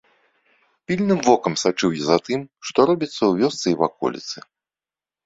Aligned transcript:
Пільным 0.85 1.19
вокам 1.27 1.53
сачыў 1.63 1.93
я 1.97 2.01
за 2.05 2.17
тым, 2.29 2.41
што 2.71 2.79
робіцца 2.91 3.13
ў 3.13 3.33
вёсцы 3.43 3.65
і 3.75 3.79
ваколіцы. 3.83 4.37